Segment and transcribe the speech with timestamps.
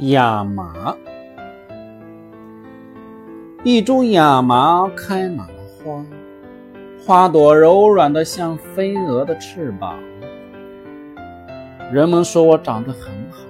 [0.00, 0.94] 亚麻，
[3.62, 6.04] 一株亚麻开满了花，
[7.04, 9.98] 花朵柔软的像飞蛾的翅膀。
[11.92, 13.44] 人们说我长得很好。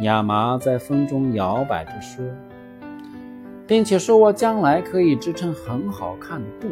[0.00, 2.24] 亚麻在风中摇摆着说，
[3.66, 6.68] 并且说我将来可以织成很好看的布。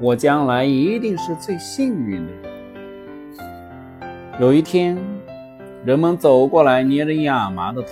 [0.00, 2.42] 我将来一定是最幸运的人。
[4.40, 4.96] 有一天。
[5.82, 7.88] 人们走过来，捏着亚麻的头，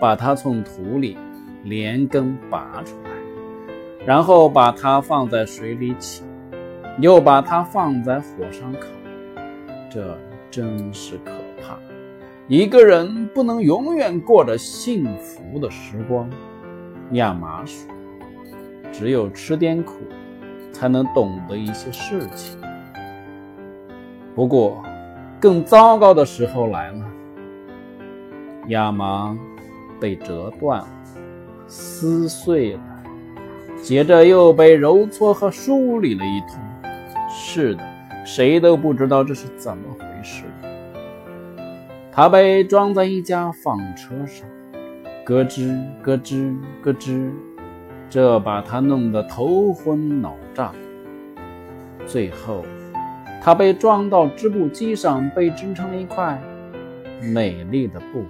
[0.00, 1.18] 把它从土里
[1.64, 3.10] 连根拔出来，
[4.06, 6.22] 然后把它放在水里起，
[7.00, 8.86] 又把它放在火上烤。
[9.90, 10.16] 这
[10.52, 11.76] 真是可怕！
[12.46, 16.30] 一个人不能永远过着幸福的时光。
[17.10, 17.92] 亚麻说
[18.92, 19.94] ：“只有吃点苦，
[20.70, 22.56] 才能懂得一些事情。”
[24.36, 24.80] 不过。
[25.44, 27.04] 更糟糕的时候来了，
[28.68, 29.38] 亚麻
[30.00, 30.88] 被折断了，
[31.66, 32.80] 撕碎了，
[33.82, 36.58] 接着又被揉搓和梳理了一通。
[37.30, 37.84] 是的，
[38.24, 40.44] 谁都不知道这是怎么回事。
[42.10, 44.48] 它被装在一架纺车上，
[45.26, 47.30] 咯吱咯吱咯吱，
[48.08, 50.74] 这把它弄得头昏脑胀。
[52.06, 52.64] 最后。
[53.44, 56.40] 它被装到织布机上，被织成了一块
[57.20, 58.24] 美丽的布。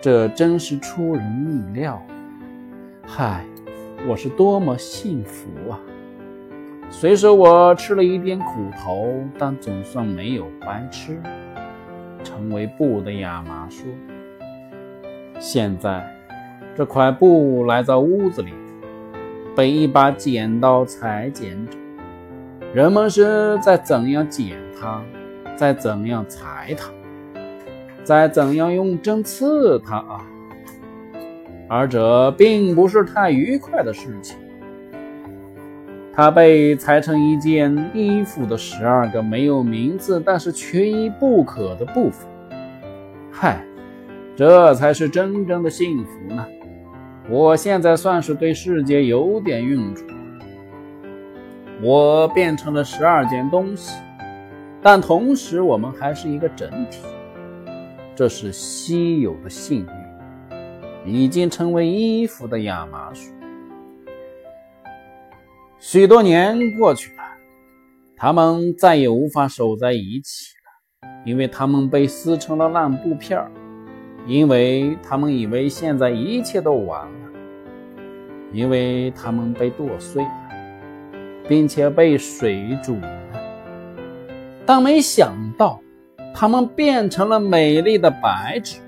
[0.00, 2.00] 这真是出人意料！
[3.04, 3.44] 嗨，
[4.06, 5.80] 我是多么幸福啊！
[6.88, 11.20] 虽说我吃了一点苦头，但总算没有白吃。
[12.22, 13.84] 成为布的亚麻说
[15.40, 16.08] ：“现在，
[16.76, 18.54] 这块布来到屋子里，
[19.56, 21.76] 被一把剪刀裁剪着。”
[22.74, 25.00] 人们是在怎样剪它，
[25.54, 26.90] 在怎样裁它，
[28.02, 30.26] 在怎样用针刺它啊？
[31.68, 34.36] 而这并不是太愉快的事情。
[36.12, 42.26] 它被裁成一件衣服的十二个没有名字，但是缺一不可的部分。
[43.30, 43.64] 嗨，
[44.34, 46.44] 这才是真正的幸福呢！
[47.30, 50.04] 我现在算是对世界有点用处。
[51.84, 54.00] 我变成了十二件东西，
[54.80, 57.02] 但同时我们还是一个整体。
[58.14, 60.04] 这是稀有的幸运。
[61.06, 63.30] 已经成为衣服的亚麻树。
[65.78, 67.22] 许多年过去了，
[68.16, 73.52] 他们再也无法守在一起了，因为他们被撕成了烂布片儿，
[74.26, 77.30] 因为他们以为现在一切都完了，
[78.50, 80.43] 因为他们被剁碎了。
[81.48, 83.08] 并且被水煮了，
[84.64, 85.80] 但没想到，
[86.34, 88.80] 它们变成了美丽的白纸。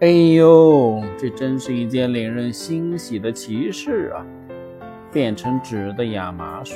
[0.00, 4.26] 哎呦，这真是一件令人欣喜的奇事啊！
[5.12, 6.74] 变成纸的亚麻树，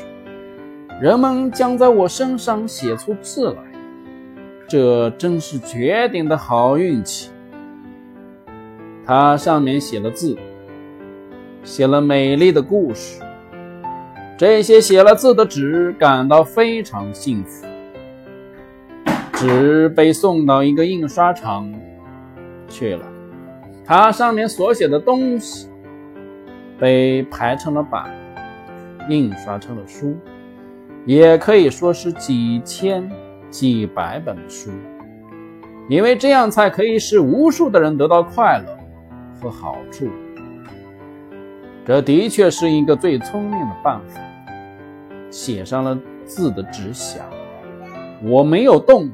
[1.01, 3.63] 人们将在我身上写出字来，
[4.69, 7.31] 这真是绝顶的好运气。
[9.05, 10.39] 它上面写了字，
[11.65, 13.21] 写了美丽的故事。
[14.39, 17.67] 这些写了字的纸感到非常幸福。
[19.33, 21.69] 纸被送到一个印刷厂
[22.69, 23.03] 去了，
[23.85, 25.69] 它上面所写的东西
[26.79, 28.15] 被排成了版，
[29.09, 30.17] 印刷成了书，
[31.05, 33.11] 也可以说是几千、
[33.51, 34.71] 几百本书，
[35.89, 38.79] 因为这样才可以使无数的人得到快乐
[39.41, 40.09] 和好处。
[41.89, 44.21] 这的确是一个最聪明的办法。
[45.31, 47.25] 写上了字的纸想：
[48.23, 49.09] 我没有动，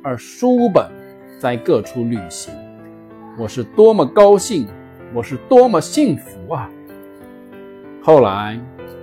[0.00, 0.88] 而书本
[1.40, 2.54] 在各处旅行。
[3.36, 4.68] 我是多么高兴，
[5.12, 6.70] 我是多么幸福啊！
[8.00, 8.60] 后来，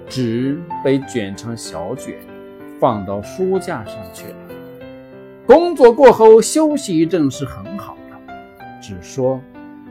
[0.07, 2.15] 纸被卷成小卷，
[2.79, 4.35] 放到书架上去了。
[5.45, 8.33] 工作过后休息一阵是很好的。
[8.81, 9.41] 纸说：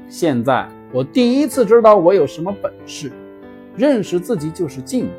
[0.08, 3.12] 现在我第一次知道我有什么本事，
[3.76, 5.12] 认识自己就是进步。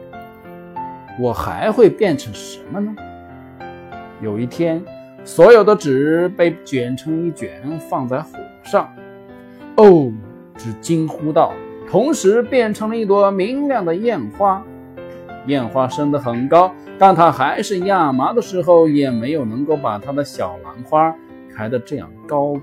[1.19, 2.95] 我还会变成什么呢？
[4.21, 4.83] 有一天，
[5.23, 8.89] 所有的纸被卷成一卷，放在火上。
[9.75, 10.11] 哦，
[10.55, 11.53] 纸惊呼道，
[11.89, 14.63] 同时变成了一朵明亮的艳花。
[15.45, 21.15] 艳花升得很高，但它还是亚麻的时候，也没有能够把它的小兰花
[21.55, 22.61] 开得这样高过。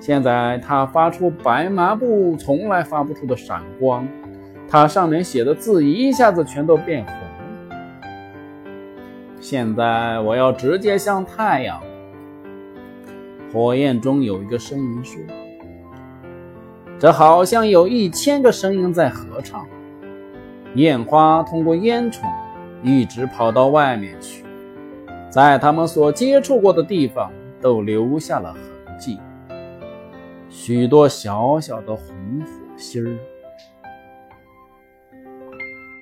[0.00, 4.08] 现在，它发出白麻布从来发不出的闪光，
[4.70, 7.14] 它上面写的字一下子全都变红。
[9.40, 11.82] 现在我要直接向太阳
[13.52, 15.20] 火焰中有一个声音说
[17.00, 19.66] ：“这好像有一千个声音在合唱。”
[20.76, 22.20] 烟花通过烟囱，
[22.84, 24.44] 一直跑到外面去，
[25.28, 28.62] 在他们所接触过的地方都留下了痕
[28.96, 29.18] 迹，
[30.48, 32.06] 许多小小的红
[32.42, 32.46] 火
[32.76, 33.18] 星儿。